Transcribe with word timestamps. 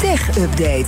Tech 0.00 0.38
Update. 0.38 0.86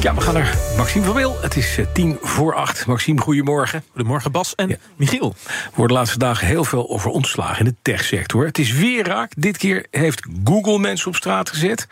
Ja, 0.00 0.14
we 0.14 0.20
gaan 0.20 0.34
naar 0.34 0.58
Maxime 0.76 1.04
van 1.04 1.14
Wil. 1.14 1.36
Het 1.40 1.56
is 1.56 1.78
eh, 1.78 1.86
tien 1.92 2.18
voor 2.22 2.54
acht. 2.54 2.86
Maxime, 2.86 3.20
goedemorgen. 3.20 3.84
Goedemorgen 3.90 4.32
Bas 4.32 4.54
en 4.54 4.78
Michiel. 4.96 5.34
Er 5.46 5.70
wordt 5.74 5.92
de 5.92 5.98
laatste 5.98 6.18
dagen 6.18 6.46
heel 6.46 6.64
veel 6.64 6.90
over 6.90 7.10
ontslagen 7.10 7.58
in 7.58 7.64
de 7.64 7.76
techsector. 7.82 8.46
Het 8.46 8.58
is 8.58 8.72
weer 8.72 9.06
raak. 9.06 9.32
Dit 9.36 9.56
keer 9.56 9.86
heeft 9.90 10.28
Google 10.44 10.78
mensen 10.78 11.08
op 11.08 11.14
straat 11.14 11.50
gezet. 11.50 11.86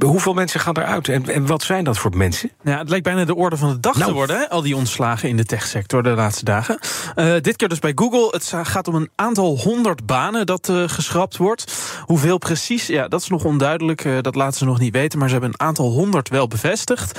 Hoeveel 0.00 0.34
mensen 0.34 0.60
gaan 0.60 0.76
eruit 0.76 1.08
en, 1.08 1.28
en 1.28 1.46
wat 1.46 1.62
zijn 1.62 1.84
dat 1.84 1.98
voor 1.98 2.16
mensen? 2.16 2.50
Ja, 2.64 2.78
het 2.78 2.88
lijkt 2.88 3.04
bijna 3.04 3.24
de 3.24 3.34
orde 3.34 3.56
van 3.56 3.68
de 3.68 3.80
dag 3.80 3.94
Nou. 3.94 4.06
te 4.06 4.12
worden, 4.12 4.36
hè? 4.36 4.48
al 4.50 4.62
die 4.62 4.76
ontslagen 4.76 5.28
in 5.28 5.36
de 5.36 5.44
techsector 5.44 6.02
de 6.02 6.10
laatste 6.10 6.44
dagen. 6.44 6.78
Eh, 7.14 7.34
dit 7.40 7.56
keer 7.56 7.68
dus 7.68 7.78
bij 7.78 7.92
Google. 7.94 8.28
Het 8.30 8.52
gaat 8.62 8.88
om 8.88 8.94
een 8.94 9.10
aantal 9.14 9.58
honderd 9.58 10.06
banen 10.06 10.46
dat 10.46 10.68
eh, 10.68 10.82
geschrapt 10.86 11.36
wordt. 11.36 11.72
Hoeveel 12.04 12.38
precies, 12.38 12.86
ja, 12.86 13.08
dat 13.08 13.20
is 13.20 13.28
nog 13.28 13.44
onduidelijk. 13.44 14.04
eh, 14.04 14.12
dat 14.20 14.34
laten 14.34 14.58
ze 14.58 14.64
nog 14.64 14.78
niet 14.78 14.92
weten, 14.92 15.18
maar 15.18 15.28
ze 15.28 15.34
hebben 15.34 15.52
een 15.52 15.66
aantal 15.66 15.90
honderd 15.90 16.28
wel 16.28 16.46
bevestigd. 16.48 17.18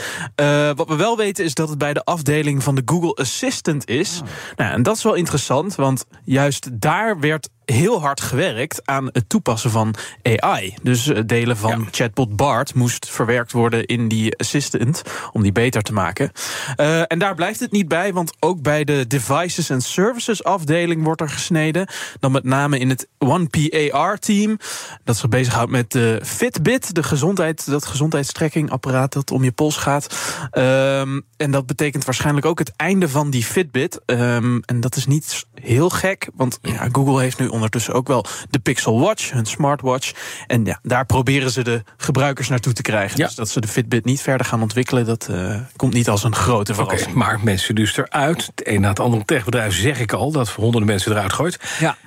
Wat 0.76 0.88
we 0.88 0.96
wel 0.96 1.18
weten 1.18 1.44
is 1.46 1.54
dat 1.54 1.70
het 1.70 1.78
bij 1.78 1.94
de 1.94 2.04
afdeling 2.04 2.64
van 2.64 2.76
de 2.76 2.82
Google 2.86 3.14
Assistant 3.16 3.88
is. 3.90 4.22
Nou, 4.56 4.72
en 4.74 4.84
dat 4.84 4.96
is 4.96 5.04
wel 5.04 5.14
interessant, 5.14 5.76
want 5.76 6.06
juist 6.24 6.70
daar 6.82 7.20
werd 7.20 7.50
heel 7.66 8.02
hard 8.02 8.22
gewerkt 8.22 8.82
aan 8.86 9.10
het 9.12 9.30
toepassen 9.30 9.72
van 9.72 9.96
AI. 10.22 10.76
Dus 10.82 11.12
delen 11.26 11.58
van 11.58 11.88
chatbot 11.92 12.36
Bart 12.36 12.74
moest 12.74 13.10
verwerkt 13.10 13.52
worden 13.52 13.86
in 13.86 14.08
die 14.08 14.38
assistant 14.38 15.02
om 15.32 15.42
die 15.42 15.52
beter 15.52 15.82
te 15.82 15.94
maken. 15.94 16.32
Eh, 16.76 17.02
en 17.08 17.20
daar 17.20 17.36
blijft 17.36 17.60
het 17.60 17.72
niet 17.72 17.88
bij, 17.88 18.14
want 18.14 18.34
ook 18.40 18.62
bij 18.62 18.84
de 18.84 19.08
devices 19.08 19.72
and 19.72 19.84
services 19.84 20.44
afdeling 20.44 21.04
wordt 21.04 21.22
er 21.22 21.30
gesneden. 21.30 21.88
Dan 22.20 22.32
met 22.32 22.44
name 22.44 22.80
in 22.80 22.90
het 22.90 23.08
One 23.18 23.48
PAR 23.48 24.18
team 24.20 24.58
dat 25.04 25.18
zich 25.18 25.30
bezighoudt 25.30 25.72
met 25.72 25.92
de 25.92 26.20
Fitbit, 26.24 26.96
de 26.96 27.04
gezondheid, 27.04 27.66
dat 27.70 27.86
gezondheidstrekkingapparaat 27.86 29.14
dat 29.14 29.32
om 29.32 29.44
je 29.44 29.52
pols 29.52 29.76
gaat. 29.76 30.16
Ehm, 30.52 31.20
en 31.38 31.52
dat 31.52 31.66
betekent 31.66 32.06
waarschijnlijk 32.06 32.46
ook 32.46 32.60
het 32.60 32.74
einde 32.76 33.10
van 33.10 33.30
die 33.30 33.44
Fitbit. 33.44 34.02
Ehm, 34.06 34.60
en 34.66 34.80
dat 34.80 34.96
is 34.96 35.06
niet 35.06 35.46
heel 35.54 35.90
gek, 35.90 36.30
want 36.34 36.60
ja, 36.62 36.88
Google 36.92 37.22
heeft 37.22 37.40
nu 37.40 37.48
ondertussen 37.54 37.94
ook 37.94 38.08
wel 38.08 38.26
de 38.50 38.60
Pixel 38.60 39.00
Watch, 39.00 39.32
hun 39.32 39.46
smartwatch. 39.46 40.12
En 40.48 40.66
ja, 40.66 40.80
daar 40.84 41.06
proberen 41.06 41.52
ze 41.52 41.64
de 41.64 41.84
gebruikers 41.98 42.50
naartoe 42.50 42.74
te 42.74 42.82
krijgen. 42.82 43.18
Ja. 43.18 43.26
Dus 43.26 43.36
dat 43.36 43.50
ze 43.50 43.62
de 43.62 43.68
Fitbit 43.68 44.06
niet 44.06 44.22
verder 44.22 44.46
gaan 44.46 44.62
ontwikkelen, 44.62 45.06
dat 45.06 45.28
eh, 45.32 45.60
komt 45.76 45.94
niet 45.94 46.10
als 46.10 46.24
een 46.24 46.36
grote 46.36 46.74
verrassing. 46.74 47.16
maar 47.16 47.40
mensen 47.44 47.76
dus 47.76 47.98
eruit. 47.98 48.46
Het 48.56 48.68
een 48.68 48.82
na 48.82 48.90
het 48.90 49.00
andere 49.00 49.26
techbedrijf 49.26 49.74
zeg 49.74 50.00
ik 50.00 50.14
al... 50.14 50.32
dat 50.32 50.50
honderden 50.50 50.90
mensen 50.90 51.12
eruit 51.12 51.34
gooit. 51.34 51.60
Ja. 51.80 51.98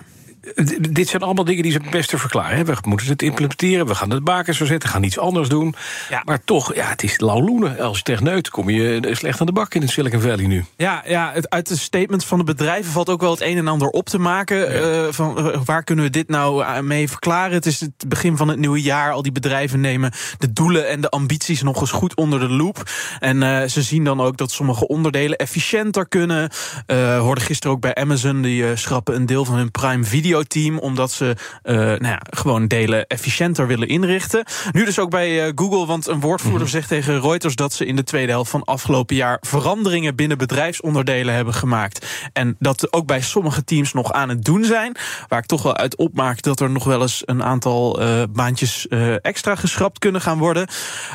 Dit 0.90 1.08
zijn 1.08 1.22
allemaal 1.22 1.44
dingen 1.44 1.62
die 1.62 1.72
ze 1.72 1.80
best 1.90 2.08
te 2.08 2.18
verklaren. 2.18 2.56
hè. 2.56 2.64
We 2.64 2.76
moeten 2.82 3.06
het 3.06 3.22
implementeren, 3.22 3.86
we 3.86 3.94
gaan 3.94 4.10
het 4.10 4.24
bakens 4.24 4.56
verzetten... 4.56 4.88
gaan 4.88 5.02
iets 5.02 5.18
anders 5.18 5.48
doen. 5.48 5.74
Ja. 6.08 6.22
Maar 6.24 6.44
toch, 6.44 6.74
ja, 6.74 6.88
het 6.88 7.02
is 7.02 7.20
lauwloenen. 7.20 7.78
Als 7.80 7.96
je 7.96 8.02
techneut 8.02 8.50
kom 8.50 8.70
je 8.70 9.00
eh, 9.00 9.14
slecht 9.14 9.40
aan 9.40 9.46
de 9.46 9.52
bak 9.52 9.74
in 9.74 9.80
het 9.80 9.90
Silicon 9.90 10.20
Valley 10.20 10.46
nu. 10.46 10.64
Ja, 10.76 11.02
ja 11.06 11.30
het, 11.32 11.50
uit 11.50 11.68
de 11.68 11.76
statements 11.76 12.24
van 12.26 12.38
de 12.38 12.44
bedrijven 12.44 12.92
valt 12.92 13.08
ook 13.08 13.20
wel 13.20 13.30
het 13.30 13.40
een 13.40 13.56
en 13.56 13.68
ander 13.68 13.88
op 13.88 14.08
te 14.08 14.18
maken. 14.18 14.72
Eh, 14.72 15.12
van, 15.12 15.38
eh, 15.38 15.60
waar 15.64 15.84
kunnen 15.84 16.04
we 16.04 16.10
dit 16.10 16.28
nou 16.28 16.82
mee 16.82 17.08
verklaren? 17.08 17.54
Het 17.54 17.66
is 17.66 17.80
het 17.80 18.04
begin 18.08 18.36
van 18.36 18.48
het 18.48 18.58
nieuwe 18.58 18.82
jaar. 18.82 19.12
Al 19.12 19.22
die 19.22 19.32
bedrijven 19.32 19.80
nemen 19.80 20.12
de 20.38 20.52
doelen 20.52 20.88
en 20.88 21.00
de 21.00 21.08
ambities 21.08 21.62
nog 21.62 21.80
eens 21.80 21.90
goed 21.90 22.16
onder 22.16 22.40
de 22.40 22.48
loep. 22.48 22.90
En 23.18 23.70
ze 23.70 23.82
zien 23.82 24.04
dan 24.04 24.20
ook 24.20 24.36
dat 24.36 24.50
sommige 24.50 24.86
onderdelen 24.88 25.38
efficiënter 25.38 26.08
kunnen. 26.08 26.50
Hoorde 27.18 27.40
gisteren 27.40 27.76
ook 27.76 27.82
bij 27.82 27.94
Amazon. 27.94 28.42
Die 28.42 28.76
schrappen 28.76 29.14
een 29.14 29.26
deel 29.26 29.44
van 29.44 29.54
hun 29.54 29.70
Prime 29.70 30.04
Video 30.04 30.35
team. 30.44 30.78
Omdat 30.78 31.12
ze 31.12 31.36
eh, 31.62 31.76
nou 31.76 32.06
ja, 32.06 32.20
gewoon 32.30 32.66
delen 32.66 33.06
efficiënter 33.06 33.66
willen 33.66 33.88
inrichten. 33.88 34.44
Nu 34.72 34.84
dus 34.84 34.98
ook 34.98 35.10
bij 35.10 35.44
eh, 35.46 35.52
Google. 35.54 35.86
Want 35.86 36.06
een 36.06 36.20
woordvoerder 36.20 36.68
zegt 36.68 36.88
tegen 36.88 37.20
Reuters 37.20 37.54
dat 37.54 37.72
ze 37.72 37.86
in 37.86 37.96
de 37.96 38.04
tweede 38.04 38.32
helft 38.32 38.50
van 38.50 38.64
afgelopen 38.64 39.16
jaar 39.16 39.38
veranderingen 39.40 40.14
binnen 40.14 40.38
bedrijfsonderdelen 40.38 41.34
hebben 41.34 41.54
gemaakt. 41.54 42.06
En 42.32 42.56
dat 42.58 42.92
ook 42.92 43.06
bij 43.06 43.20
sommige 43.20 43.64
teams 43.64 43.92
nog 43.92 44.12
aan 44.12 44.28
het 44.28 44.44
doen 44.44 44.64
zijn. 44.64 44.96
Waar 45.28 45.38
ik 45.38 45.46
toch 45.46 45.62
wel 45.62 45.76
uit 45.76 45.96
opmaak 45.96 46.42
dat 46.42 46.60
er 46.60 46.70
nog 46.70 46.84
wel 46.84 47.02
eens 47.02 47.22
een 47.24 47.42
aantal 47.42 47.98
baantjes 48.32 48.88
eh, 48.88 49.24
extra 49.24 49.54
geschrapt 49.54 49.98
kunnen 49.98 50.20
gaan 50.20 50.38
worden. 50.38 50.68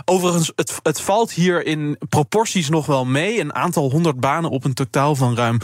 Overigens, 0.05 0.51
het, 0.55 0.79
het 0.83 1.01
valt 1.01 1.31
hier 1.31 1.65
in 1.65 1.97
proporties 2.09 2.69
nog 2.69 2.85
wel 2.85 3.05
mee. 3.05 3.39
Een 3.39 3.55
aantal 3.55 3.91
honderd 3.91 4.19
banen 4.19 4.49
op 4.49 4.63
een 4.63 4.73
totaal 4.73 5.15
van 5.15 5.35
ruim 5.35 5.57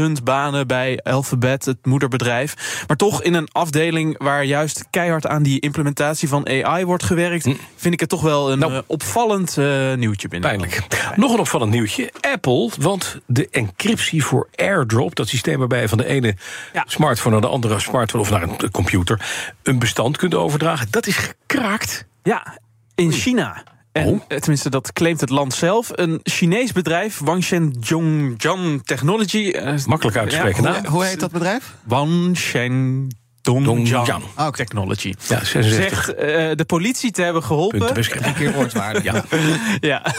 180.000 0.00 0.04
banen 0.24 0.66
bij 0.66 1.00
Alphabet, 1.02 1.64
het 1.64 1.86
moederbedrijf. 2.08 2.84
Maar 2.86 2.96
toch 2.96 3.22
in 3.22 3.34
een 3.34 3.48
afdeling 3.52 4.18
waar 4.22 4.44
juist 4.44 4.84
keihard 4.90 5.26
aan 5.26 5.42
die 5.42 5.60
implementatie 5.60 6.28
van 6.28 6.48
AI 6.48 6.84
wordt 6.84 7.02
gewerkt, 7.04 7.48
vind 7.76 7.94
ik 7.94 8.00
het 8.00 8.08
toch 8.08 8.20
wel 8.22 8.52
een 8.52 8.58
Nou. 8.58 8.72
eh, 8.72 8.78
opvallend 8.86 9.58
eh, 9.58 9.94
nieuwtje 9.94 10.28
binnen. 10.28 10.48
Pijnlijk. 10.50 10.80
Nog 11.16 11.32
een 11.32 11.38
opvallend 11.38 11.70
nieuwtje. 11.70 12.12
Apple, 12.20 12.70
want 12.78 13.18
de 13.26 13.48
encryptie 13.50 14.24
voor 14.24 14.48
AirDrop... 14.54 15.14
dat 15.14 15.28
systeem 15.28 15.58
waarbij 15.58 15.80
je 15.80 15.88
van 15.88 15.98
de 15.98 16.06
ene 16.06 16.36
Ja. 16.72 16.84
smartphone 16.86 17.32
naar 17.32 17.40
de 17.44 17.48
andere 17.48 17.78
smartphone... 17.80 18.22
of 18.22 18.30
naar 18.30 18.42
een 18.42 18.70
computer 18.70 19.20
een 19.62 19.78
bestand 19.78 20.16
kunt 20.16 20.34
overdragen... 20.34 20.86
dat 20.90 21.06
is 21.06 21.16
gekraakt. 21.16 22.06
Ja, 22.22 22.58
in 22.94 23.12
China. 23.12 23.62
En 23.94 24.06
Oh. 24.06 24.20
eh, 24.28 24.38
tenminste, 24.38 24.70
dat 24.70 24.92
claimt 24.92 25.20
het 25.20 25.30
land 25.30 25.54
zelf. 25.54 25.90
Een 25.92 26.20
Chinees 26.22 26.72
bedrijf, 26.72 27.18
Wangshen 27.18 27.76
Zhongjiang 27.80 28.82
Technology. 28.84 29.50
eh, 29.50 29.84
Makkelijk 29.86 30.16
uit 30.16 30.30
te 30.30 30.36
spreken, 30.36 30.62
ja, 30.62 30.70
naam. 30.70 30.86
Hoe 30.86 31.04
heet 31.04 31.20
dat 31.20 31.30
bedrijf? 31.30 31.74
Wangshen 31.84 33.08
Dongjiang. 33.44 33.90
Dongjiang 33.90 34.22
Ah. 34.34 34.48
Technology. 34.52 35.14
Ja, 35.28 35.44
66 35.44 36.04
Zegt 36.04 36.14
eh, 36.14 36.26
de 36.54 36.64
politie 36.66 37.10
te 37.10 37.22
hebben 37.22 37.42
geholpen. 37.42 37.94
beschermd. 37.94 38.36
Keer 38.36 38.52
woordwaarde. 38.52 39.00
Ja. 39.02 39.24
Ja. 39.80 40.02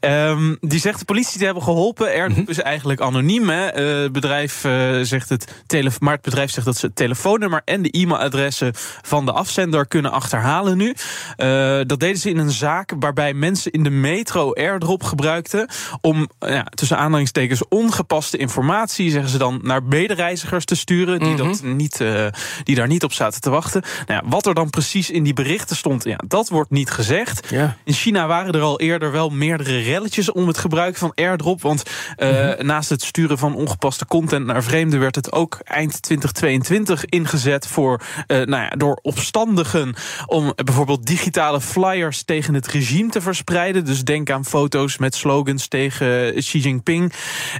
Ehm, 0.00 0.54
die 0.60 0.80
zegt 0.80 0.98
de 0.98 1.04
politie 1.04 1.38
te 1.38 1.44
hebben 1.44 1.62
geholpen. 1.62 2.06
Airdrop 2.06 2.48
is 2.48 2.58
eigenlijk 2.58 3.00
anoniem. 3.00 3.48
Hè. 3.48 3.66
Eh, 3.66 4.02
het 4.02 4.12
bedrijf 4.12 4.64
eh, 4.64 4.98
zegt 5.02 5.28
het 5.28 5.52
tele 5.66 5.90
maar 6.00 6.12
het 6.12 6.22
bedrijf 6.22 6.50
zegt 6.50 6.66
dat 6.66 6.76
ze 6.76 6.86
het 6.86 6.96
telefoonnummer 6.96 7.62
en 7.64 7.82
de 7.82 7.90
e-mailadressen 7.90 8.72
van 9.02 9.24
de 9.24 9.32
afzender 9.32 9.86
kunnen 9.86 10.10
achterhalen 10.10 10.76
nu. 10.76 10.94
Eh, 11.36 11.80
dat 11.86 12.00
deden 12.00 12.16
ze 12.16 12.30
in 12.30 12.38
een 12.38 12.50
zaak 12.50 12.92
waarbij 12.98 13.34
mensen 13.34 13.72
in 13.72 13.82
de 13.82 13.90
metro 13.90 14.52
airdrop 14.52 15.02
gebruikten 15.02 15.68
om 16.00 16.28
ja, 16.38 16.64
tussen 16.74 16.96
aanhalingstekens 16.98 17.68
ongepaste 17.68 18.36
informatie, 18.36 19.10
zeggen 19.10 19.30
ze 19.30 19.38
dan, 19.38 19.58
naar 19.62 19.82
medereizigers 19.82 20.64
te 20.64 20.76
sturen 20.76 21.18
die, 21.20 21.36
dat 21.36 21.62
niet, 21.62 22.00
eh, 22.00 22.26
die 22.62 22.74
daar 22.74 22.86
niet 22.86 23.04
op 23.04 23.12
zaten 23.12 23.40
te 23.40 23.50
wachten. 23.50 23.82
Nou 24.06 24.22
ja, 24.22 24.30
wat 24.30 24.46
er 24.46 24.54
dan 24.54 24.70
precies 24.70 25.10
in 25.10 25.22
die 25.22 25.34
berichten 25.34 25.76
stond, 25.76 26.04
ja, 26.04 26.18
dat 26.26 26.48
wordt 26.48 26.70
niet 26.70 26.90
gezegd. 26.90 27.50
Ja. 27.50 27.76
In 27.84 27.92
China 27.92 28.26
waren 28.26 28.52
er 28.52 28.60
al 28.60 28.80
eerder 28.80 29.12
wel 29.12 29.30
meerdere 29.30 29.78
relletjes 29.78 30.32
om 30.32 30.46
het 30.46 30.58
gebruik 30.58 30.96
van 30.96 31.12
airdrop. 31.14 31.62
Want 31.62 31.82
eh, 32.16 32.52
naast 32.58 32.90
het 32.90 33.02
sturen 33.02 33.38
van 33.38 33.54
ongepaste 33.54 34.06
content 34.06 34.46
naar 34.46 34.62
vreemden 34.62 35.00
werd 35.00 35.14
het 35.14 35.32
ook 35.32 35.58
eind 35.64 36.02
2022 36.02 37.04
ingezet 37.04 37.66
voor, 37.66 38.00
eh, 38.26 38.36
nou 38.36 38.62
ja, 38.62 38.68
door 38.68 38.98
opstandigen 39.02 39.94
om 40.26 40.52
bijvoorbeeld 40.64 41.06
digitale 41.06 41.60
flyers 41.60 42.22
tegen 42.22 42.54
het 42.54 42.66
regime 42.66 43.10
te 43.10 43.20
verspreiden. 43.20 43.84
Dus 43.84 44.04
denk 44.04 44.30
aan 44.30 44.44
foto's 44.44 44.98
met 44.98 45.14
slogans 45.14 45.68
tegen 45.68 46.34
Xi 46.34 46.58
Jinping. 46.58 47.12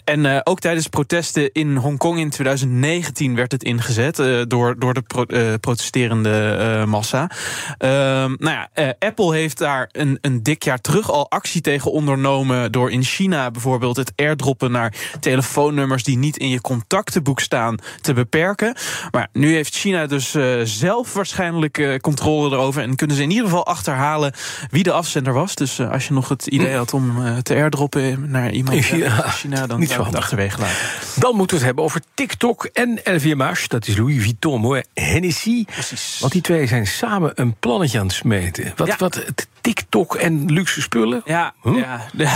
En 0.04 0.26
eh, 0.26 0.40
ook 0.44 0.60
tijdens 0.60 0.88
protesten 0.88 1.52
in 1.52 1.76
Hongkong 1.76 2.18
in 2.18 2.30
2019 2.30 3.34
werd 3.34 3.52
het 3.52 3.64
ingezet 3.64 4.18
eh, 4.18 4.40
door, 4.64 4.78
door 4.78 4.94
de 4.94 5.02
pro- 5.02 5.22
eh, 5.24 5.54
protesterende 5.60 6.56
eh, 6.58 6.84
massa. 6.84 7.30
Ehm, 7.78 8.34
nou 8.38 8.50
ja, 8.50 8.68
eh, 8.72 8.88
Apple 8.98 9.34
heeft 9.34 9.58
daar 9.58 9.88
een, 9.92 10.18
een 10.20 10.42
dik 10.42 10.62
jaar 10.62 10.80
terug 10.80 11.10
al 11.10 11.30
actie 11.30 11.60
tegen 11.60 11.92
ondernomen. 11.92 12.72
door 12.72 12.90
in 12.90 13.02
China 13.02 13.50
bijvoorbeeld 13.50 13.96
het 13.96 14.12
airdroppen 14.16 14.70
naar 14.70 14.94
telefoonnummers 15.20 16.02
die 16.02 16.18
niet 16.18 16.36
in 16.36 16.48
je 16.48 16.60
contactenboek 16.60 17.40
staan 17.40 17.76
te 18.00 18.12
beperken. 18.12 18.76
Maar 19.10 19.28
nu 19.32 19.54
heeft 19.54 19.74
China 19.74 20.06
dus 20.06 20.36
zelf 20.64 21.12
waarschijnlijk 21.12 21.98
controle 22.00 22.50
erover. 22.50 22.82
en 22.82 22.96
kunnen 22.96 23.16
ze 23.16 23.22
in 23.22 23.30
ieder 23.30 23.44
geval 23.44 23.66
achterhalen 23.66 24.32
wie 24.70 24.82
de 24.82 24.92
afzender 24.92 25.32
was. 25.32 25.54
Dus 25.54 25.80
als 25.80 26.06
je 26.06 26.12
nog 26.12 26.28
het 26.28 26.46
idee 26.46 26.76
had 26.76 26.94
om 26.94 27.42
te 27.42 27.54
airdroppen 27.54 28.30
naar 28.30 28.50
iemand 28.50 28.76
in 28.76 28.82
China, 29.40 29.66
dan 29.66 29.80
niet 29.80 29.90
zo 29.90 30.02
achterwege 30.02 30.60
laten. 30.60 30.76
Dan 31.16 31.36
moeten 31.36 31.56
we 31.56 31.56
het 31.56 31.64
hebben 31.64 31.84
over 31.84 32.00
TikTok 32.14 32.64
en 32.64 33.00
LVMH. 33.04 33.66
Dat 33.66 33.86
is 33.86 33.96
Louis 33.96 34.22
Vuitton, 34.22 34.53
mooi 34.58 34.82
Hennessy. 34.94 35.64
Precies. 35.64 36.18
Want 36.20 36.32
die 36.32 36.42
twee 36.42 36.66
zijn 36.66 36.86
samen 36.86 37.32
een 37.34 37.54
plannetje 37.54 37.98
aan 37.98 38.06
het 38.06 38.14
smeten. 38.14 38.72
Wat, 38.76 38.86
Ja. 38.86 38.96
wat 38.98 39.14
het 39.14 39.46
TikTok 39.74 40.14
en 40.14 40.52
luxe 40.52 40.82
spullen? 40.82 41.22
Ja, 41.24 41.54
Huh? 41.62 41.76
ja, 41.76 42.00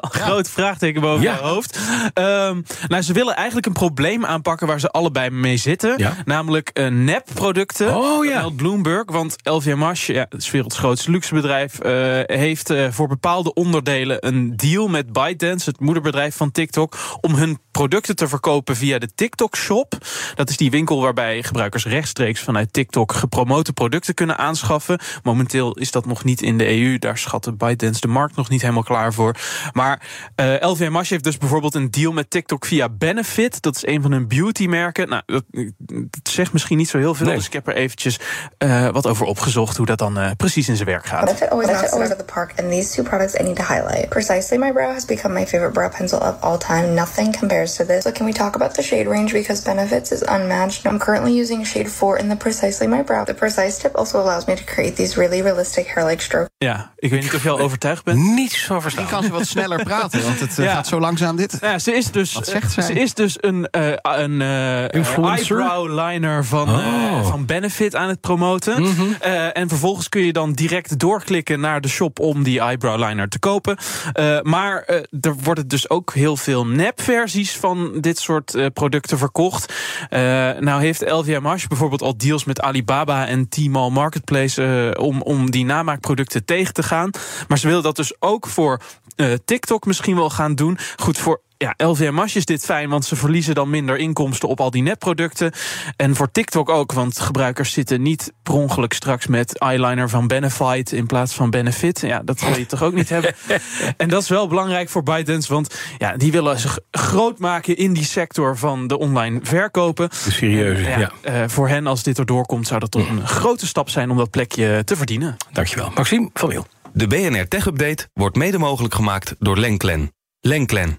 groot 0.00 0.50
vraagteken 0.50 1.00
boven 1.00 1.22
Ja. 1.22 1.34
je 1.34 1.40
hoofd. 1.40 1.78
Ehm, 2.14 2.60
nou, 2.88 3.02
ze 3.02 3.12
willen 3.12 3.36
eigenlijk 3.36 3.66
een 3.66 3.72
probleem 3.72 4.24
aanpakken 4.24 4.66
waar 4.66 4.80
ze 4.80 4.90
allebei 4.90 5.30
mee 5.30 5.56
zitten. 5.56 5.94
Ja. 5.98 6.16
Namelijk 6.24 6.68
eh, 6.68 6.86
nepproducten. 6.86 7.96
Oh, 7.96 8.24
ja. 8.24 8.48
Bloomberg, 8.50 9.04
want 9.06 9.36
LVMH, 9.42 9.92
ja, 9.94 10.26
het 10.28 10.42
is 10.42 10.50
werelds 10.50 10.78
grootste 10.78 11.10
luxebedrijf, 11.10 11.78
eh, 11.78 11.92
heeft 12.36 12.70
eh, 12.70 12.86
voor 12.90 13.08
bepaalde 13.08 13.54
onderdelen 13.54 14.26
een 14.26 14.56
deal 14.56 14.88
met 14.88 15.12
ByteDance, 15.12 15.70
het 15.70 15.80
moederbedrijf 15.80 16.36
van 16.36 16.50
TikTok, 16.50 16.96
om 17.20 17.34
hun 17.34 17.58
producten 17.70 18.16
te 18.16 18.28
verkopen 18.28 18.76
via 18.76 18.98
de 18.98 19.14
TikTok 19.14 19.56
Shop. 19.56 19.94
Dat 20.34 20.50
is 20.50 20.56
die 20.56 20.70
winkel 20.70 21.00
waarbij 21.00 21.42
gebruikers 21.42 21.86
rechtstreeks 21.86 22.40
vanuit 22.40 22.72
TikTok 22.72 23.12
gepromote 23.12 23.72
producten 23.72 24.14
kunnen 24.14 24.38
aanschaffen. 24.38 24.98
Momenteel 25.22 25.72
is 25.72 25.90
dat 25.90 26.06
nog 26.06 26.24
niet 26.24 26.37
in 26.42 26.58
de 26.58 26.80
EU. 26.80 26.98
Daar 26.98 27.18
schatten 27.18 27.56
ByteDance 27.56 28.00
de 28.00 28.08
markt 28.08 28.36
nog 28.36 28.48
niet 28.48 28.60
helemaal 28.60 28.82
klaar 28.82 29.12
voor. 29.12 29.36
Maar 29.72 30.02
eh 30.34 30.54
LVMH 30.60 31.08
heeft 31.08 31.24
dus 31.24 31.38
bijvoorbeeld 31.38 31.74
een 31.74 31.90
deal 31.90 32.12
met 32.12 32.30
TikTok 32.30 32.66
via 32.66 32.88
Benefit. 32.88 33.62
Dat 33.62 33.76
is 33.76 33.86
een 33.86 34.02
van 34.02 34.12
hun 34.12 34.28
beautymerken. 34.28 35.08
Nou, 35.08 35.22
dat, 35.26 35.44
dat 35.78 36.28
zegt 36.30 36.52
misschien 36.52 36.76
niet 36.76 36.88
zo 36.88 36.98
heel 36.98 37.14
veel. 37.14 37.26
Nee. 37.26 37.36
Dus 37.36 37.46
ik 37.46 37.52
heb 37.52 37.68
er 37.68 37.74
eventjes 37.74 38.20
eh, 38.58 38.88
wat 38.88 39.06
over 39.06 39.26
opgezocht 39.26 39.76
hoe 39.76 39.86
dat 39.86 39.98
dan 39.98 40.18
eh, 40.18 40.30
precies 40.36 40.68
in 40.68 40.76
zijn 40.76 40.88
werk 40.88 41.06
gaat. 41.06 41.24
Benefit 41.24 41.50
always 41.50 41.68
knocks 41.68 41.92
it 41.92 41.92
out 41.92 42.10
of 42.10 42.16
the 42.16 42.32
park, 42.32 42.52
and 42.60 42.70
these 42.70 42.94
two 42.94 43.02
products 43.02 43.34
I 43.34 43.42
need 43.42 43.56
to 43.56 43.64
highlight. 43.74 44.08
Precisely 44.08 44.58
My 44.58 44.72
Brow 44.72 44.92
has 44.92 45.04
become 45.04 45.34
my 45.34 45.46
favorite 45.46 45.72
brow 45.72 45.90
pencil 45.90 46.18
of 46.18 46.34
all 46.40 46.58
time. 46.58 46.94
Nothing 46.94 47.38
compares 47.38 47.76
to 47.76 47.84
this. 47.84 48.02
So 48.02 48.12
can 48.12 48.26
we 48.26 48.32
talk 48.32 48.56
about 48.56 48.74
the 48.74 48.82
shade 48.82 49.06
range 49.06 49.32
because 49.32 49.64
Benefits 49.64 50.12
is 50.12 50.22
unmatched? 50.22 50.86
I'm 50.86 50.98
currently 50.98 51.40
using 51.40 51.64
shade 51.64 51.88
4 51.88 52.18
in 52.18 52.28
the 52.28 52.36
Precisely 52.36 52.86
My 52.86 53.02
Brow. 53.02 53.24
The 53.24 53.34
precise 53.34 53.78
tip 53.78 53.92
also 53.94 54.20
allows 54.20 54.46
me 54.46 54.56
to 54.56 54.64
create 54.64 54.96
these 54.96 55.16
really 55.16 55.42
realistic 55.42 55.86
hair-like 55.86 56.20
Ja, 56.58 56.92
ik 56.96 57.10
weet 57.10 57.22
niet 57.22 57.34
of 57.34 57.42
je 57.42 57.50
al 57.50 57.58
overtuigd 57.58 58.04
bent. 58.04 58.18
Niet 58.38 58.52
zo 58.52 58.80
verstaan. 58.80 59.06
kan 59.06 59.22
ze 59.22 59.30
wat 59.30 59.46
sneller 59.46 59.82
praten, 59.82 60.22
want 60.22 60.40
het 60.40 60.58
eh, 60.58 60.64
Ja. 60.64 60.72
gaat 60.72 60.86
zo 60.86 61.00
langzaam 61.00 61.36
dit. 61.36 61.58
Ja, 61.60 61.78
ze 61.78 61.92
is 61.92 62.10
dus, 62.10 62.32
Wat 62.32 62.46
zegt 62.46 62.72
zij? 62.72 62.82
ze 62.84 62.92
is 62.92 63.14
dus 63.14 63.36
een, 63.40 63.66
eh 63.70 63.86
een 64.02 64.40
eh, 64.42 64.82
Influencer? 64.88 65.58
eyebrow 65.60 65.98
liner 66.06 66.44
van, 66.44 66.68
Oh. 66.68 66.76
Mhm. 66.76 67.24
van 67.24 67.46
Benefit 67.46 67.94
aan 67.94 68.08
het 68.08 68.20
promoten. 68.20 68.84
Eh, 69.20 69.56
en 69.56 69.68
vervolgens 69.68 70.08
kun 70.08 70.22
je 70.22 70.32
dan 70.32 70.52
direct 70.52 70.98
doorklikken 70.98 71.60
naar 71.60 71.80
de 71.80 71.88
shop 71.88 72.18
om 72.20 72.42
die 72.42 72.60
eyebrow 72.60 73.08
liner 73.08 73.28
te 73.28 73.38
kopen. 73.38 73.76
Eh, 74.12 74.40
maar 74.42 74.82
eh, 74.82 74.96
er 75.20 75.34
worden 75.42 75.68
dus 75.68 75.90
ook 75.90 76.14
heel 76.14 76.36
veel 76.36 76.66
nepversies 76.66 77.56
van 77.56 78.00
dit 78.00 78.18
soort 78.18 78.54
eh, 78.54 78.66
producten 78.72 79.18
verkocht. 79.18 79.72
Eh, 80.08 80.20
nou 80.58 80.80
heeft 80.80 81.10
LVMH 81.10 81.66
bijvoorbeeld 81.68 82.02
al 82.02 82.16
deals 82.16 82.44
met 82.44 82.60
Alibaba 82.60 83.26
en 83.26 83.48
Tmall 83.48 83.90
Marketplace 83.90 84.94
om, 85.00 85.22
om 85.22 85.50
die 85.50 85.64
namaakproducten 85.64 86.16
tegen 86.26 86.74
te 86.74 86.82
gaan. 86.82 87.10
Maar 87.48 87.58
ze 87.58 87.66
willen 87.66 87.82
dat 87.82 87.96
dus 87.96 88.12
ook 88.18 88.46
voor 88.46 88.80
eh, 89.16 89.32
TikTok 89.44 89.86
misschien 89.86 90.16
wel 90.16 90.30
gaan 90.30 90.54
doen. 90.54 90.78
Goed, 90.96 91.18
voor 91.18 91.40
ja, 91.58 91.74
LVMH 91.76 92.34
is 92.34 92.44
dit 92.44 92.64
fijn, 92.64 92.88
want 92.88 93.04
ze 93.04 93.16
verliezen 93.16 93.54
dan 93.54 93.70
minder 93.70 93.96
inkomsten 93.96 94.48
op 94.48 94.60
al 94.60 94.70
die 94.70 94.82
nepproducten. 94.82 95.52
En 95.96 96.14
voor 96.16 96.30
TikTok 96.30 96.68
ook, 96.68 96.92
want 96.92 97.20
gebruikers 97.20 97.72
zitten 97.72 98.02
niet 98.02 98.32
per 98.42 98.54
ongeluk 98.54 98.92
straks 98.92 99.26
met 99.26 99.58
eyeliner 99.58 100.08
van 100.08 100.26
Benefit 100.26 100.92
in 100.92 101.06
plaats 101.06 101.34
van 101.34 101.50
Benefit. 101.50 102.00
Ja, 102.00 102.22
dat 102.24 102.40
wil 102.40 102.56
je 102.58 102.66
toch 102.66 102.82
ook 102.82 102.94
niet 102.94 103.08
hebben. 103.08 103.34
En 103.96 104.08
dat 104.08 104.22
is 104.22 104.28
wel 104.28 104.48
belangrijk 104.48 104.88
voor 104.88 105.02
ByteDance, 105.02 105.52
want 105.52 105.80
ja, 105.98 106.16
die 106.16 106.32
willen 106.32 106.58
zich 106.58 106.78
groot 106.90 107.38
maken 107.38 107.76
in 107.76 107.92
die 107.92 108.04
sector 108.04 108.56
van 108.56 108.86
de 108.86 108.98
online 108.98 109.38
verkopen. 109.42 110.08
De 110.08 110.30
serieuze, 110.30 110.82
Ja, 110.82 110.98
ja. 110.98 111.12
eh, 111.22 111.48
voor 111.48 111.68
hen, 111.68 111.86
als 111.86 112.02
dit 112.02 112.18
erdoor 112.18 112.46
komt, 112.46 112.66
zou 112.66 112.80
dat 112.80 112.90
toch 112.90 113.08
een 113.08 113.26
grote 113.26 113.66
stap 113.66 113.88
zijn 113.88 114.10
om 114.10 114.16
dat 114.16 114.30
plekje 114.30 114.82
te 114.84 114.96
verdienen. 114.96 115.36
Dankjewel. 115.52 115.90
Maxime 115.94 116.30
van 116.34 116.48
Wiel. 116.48 116.66
De 116.92 117.06
BNR 117.06 117.48
Tech 117.48 117.66
Update 117.66 118.08
wordt 118.14 118.36
mede 118.36 118.58
mogelijk 118.58 118.94
gemaakt 118.94 119.34
door 119.38 119.58
Lenklen. 119.58 120.12
Lenklen. 120.40 120.98